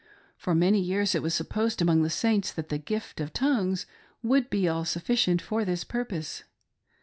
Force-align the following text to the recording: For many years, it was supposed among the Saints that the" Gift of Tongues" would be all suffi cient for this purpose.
For 0.35 0.55
many 0.55 0.79
years, 0.79 1.13
it 1.13 1.21
was 1.21 1.35
supposed 1.35 1.79
among 1.79 2.01
the 2.01 2.09
Saints 2.09 2.51
that 2.53 2.69
the" 2.69 2.79
Gift 2.91 3.21
of 3.21 3.33
Tongues" 3.33 3.85
would 4.23 4.49
be 4.49 4.67
all 4.67 4.83
suffi 4.83 5.13
cient 5.13 5.41
for 5.41 5.63
this 5.63 5.83
purpose. 5.83 6.43